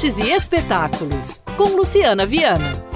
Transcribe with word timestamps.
artes 0.00 0.18
e 0.18 0.30
espetáculos, 0.30 1.40
com 1.58 1.76
Luciana 1.76 2.24
Viana. 2.24 2.90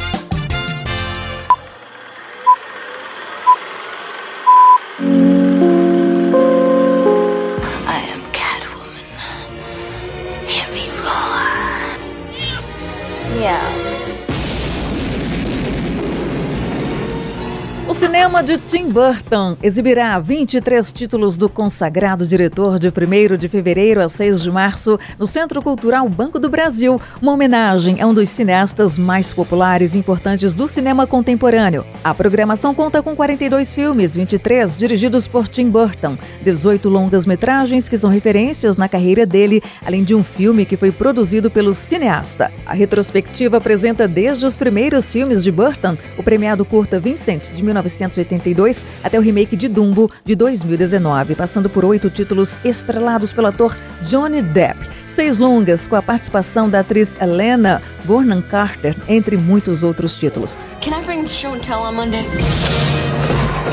O 17.94 17.96
cinema 17.96 18.42
de 18.42 18.58
Tim 18.58 18.88
Burton 18.88 19.56
exibirá 19.62 20.18
23 20.18 20.92
títulos 20.92 21.36
do 21.36 21.48
consagrado 21.48 22.26
diretor 22.26 22.76
de 22.76 22.88
1 22.88 23.36
de 23.36 23.48
fevereiro 23.48 24.02
a 24.02 24.08
6 24.08 24.42
de 24.42 24.50
março 24.50 24.98
no 25.16 25.28
Centro 25.28 25.62
Cultural 25.62 26.08
Banco 26.08 26.40
do 26.40 26.50
Brasil, 26.50 27.00
uma 27.22 27.30
homenagem 27.30 28.02
a 28.02 28.06
um 28.08 28.12
dos 28.12 28.28
cineastas 28.30 28.98
mais 28.98 29.32
populares 29.32 29.94
e 29.94 29.98
importantes 29.98 30.56
do 30.56 30.66
cinema 30.66 31.06
contemporâneo. 31.06 31.86
A 32.02 32.12
programação 32.12 32.74
conta 32.74 33.00
com 33.00 33.14
42 33.14 33.72
filmes, 33.72 34.16
23 34.16 34.76
dirigidos 34.76 35.28
por 35.28 35.46
Tim 35.46 35.70
Burton, 35.70 36.18
18 36.42 36.88
longas-metragens 36.88 37.88
que 37.88 37.96
são 37.96 38.10
referências 38.10 38.76
na 38.76 38.88
carreira 38.88 39.24
dele, 39.24 39.62
além 39.86 40.02
de 40.02 40.16
um 40.16 40.24
filme 40.24 40.66
que 40.66 40.76
foi 40.76 40.90
produzido 40.90 41.48
pelo 41.48 41.72
cineasta. 41.72 42.50
A 42.66 42.74
retrospectiva 42.74 43.58
apresenta 43.58 44.08
desde 44.08 44.44
os 44.44 44.56
primeiros 44.56 45.12
filmes 45.12 45.44
de 45.44 45.52
Burton, 45.52 45.96
o 46.18 46.24
premiado 46.24 46.64
curta 46.64 46.98
Vincent 46.98 47.52
de 47.52 47.62
19 47.62 47.83
1982 47.84 48.84
até 49.02 49.18
o 49.18 49.22
remake 49.22 49.56
de 49.56 49.68
Dumbo 49.68 50.10
de 50.24 50.34
2019, 50.34 51.34
passando 51.34 51.68
por 51.68 51.84
oito 51.84 52.10
títulos 52.10 52.58
estrelados 52.64 53.32
pelo 53.32 53.48
ator 53.48 53.76
Johnny 54.02 54.42
Depp. 54.42 54.78
Seis 55.08 55.38
longas 55.38 55.86
com 55.86 55.94
a 55.94 56.02
participação 56.02 56.68
da 56.68 56.80
atriz 56.80 57.16
Helena 57.20 57.80
Bonham 58.04 58.42
Carter, 58.42 58.96
entre 59.06 59.36
muitos 59.36 59.82
outros 59.82 60.16
títulos. 60.16 60.58
Can 60.80 60.98
I 60.98 61.04
bring 61.04 61.28
show 61.28 61.54
and 61.54 61.60
tell 61.60 61.78
on 61.78 61.92
Monday? 61.92 62.24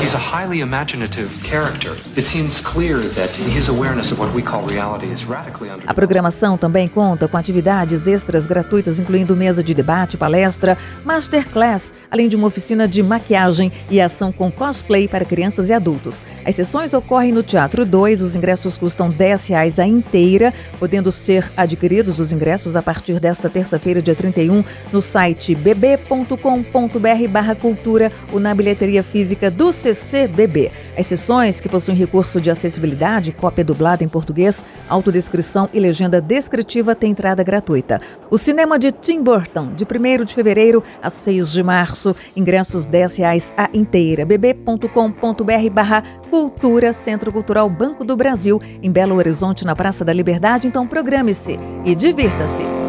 He's 0.00 0.14
a 0.14 0.18
highly 0.18 0.60
imaginative 0.60 1.28
character. 1.44 1.92
It 2.16 2.26
seems 2.26 2.60
clear 2.60 2.98
that 3.14 3.36
his 3.36 3.68
awareness 3.68 4.10
of 4.10 4.18
what 4.18 4.34
we 4.34 4.42
call 4.42 4.66
reality 4.66 5.12
is 5.12 5.24
radically 5.24 5.70
under. 5.70 5.84
A 5.86 5.94
programação 5.94 6.56
também 6.56 6.88
conta 6.88 7.28
com 7.28 7.36
atividades 7.36 8.06
extras 8.06 8.46
gratuitas, 8.46 8.98
incluindo 8.98 9.36
mesa 9.36 9.62
de 9.62 9.74
debate, 9.74 10.16
palestra, 10.16 10.78
masterclass, 11.04 11.92
além 12.10 12.28
de 12.28 12.36
uma 12.36 12.46
oficina 12.46 12.88
de 12.88 13.02
maquiagem 13.02 13.70
e 13.90 14.00
ação 14.00 14.32
com 14.32 14.50
cosplay 14.50 15.06
para 15.06 15.24
crianças 15.24 15.68
e 15.68 15.72
adultos. 15.72 16.24
As 16.44 16.56
sessões 16.56 16.94
ocorrem 16.94 17.30
no 17.30 17.42
Teatro 17.42 17.84
2, 17.84 18.22
os 18.22 18.34
ingressos 18.34 18.78
custam 18.78 19.10
10 19.10 19.48
reais 19.48 19.78
a 19.78 19.86
inteira, 19.86 20.52
podendo 20.78 21.12
ser 21.12 21.52
adquiridos 21.56 22.18
os 22.18 22.32
ingressos 22.32 22.76
a 22.76 22.82
partir 22.82 23.20
desta 23.20 23.48
terça-feira, 23.48 24.02
dia 24.02 24.14
31, 24.14 24.64
no 24.90 25.02
site 25.02 25.54
bb.com.br/cultura 25.54 28.10
ou 28.32 28.40
na 28.40 28.54
bilheteria 28.54 29.02
física 29.02 29.50
do 29.50 29.70
CCBB. 29.82 30.70
As 30.96 31.06
sessões 31.06 31.60
que 31.60 31.68
possuem 31.68 31.96
recurso 31.96 32.40
de 32.40 32.50
acessibilidade, 32.50 33.32
cópia 33.32 33.64
dublada 33.64 34.04
em 34.04 34.08
português, 34.08 34.64
autodescrição 34.88 35.68
e 35.72 35.80
legenda 35.80 36.20
descritiva 36.20 36.94
têm 36.94 37.10
entrada 37.10 37.42
gratuita. 37.42 37.98
O 38.30 38.38
cinema 38.38 38.78
de 38.78 38.92
Tim 38.92 39.22
Burton, 39.22 39.72
de 39.74 39.84
1 39.84 40.24
de 40.24 40.34
fevereiro 40.34 40.82
a 41.02 41.10
6 41.10 41.50
de 41.50 41.62
março, 41.62 42.14
ingressos 42.36 42.86
R$ 42.86 43.06
reais 43.18 43.52
a 43.56 43.68
inteira. 43.74 44.24
bb.com.br 44.24 45.70
barra 45.72 46.02
Cultura, 46.30 46.92
Centro 46.92 47.32
Cultural 47.32 47.68
Banco 47.68 48.04
do 48.04 48.16
Brasil, 48.16 48.60
em 48.82 48.90
Belo 48.90 49.16
Horizonte, 49.16 49.64
na 49.64 49.74
Praça 49.74 50.04
da 50.04 50.12
Liberdade. 50.12 50.68
Então 50.68 50.86
programe-se 50.86 51.56
e 51.84 51.94
divirta-se. 51.94 52.81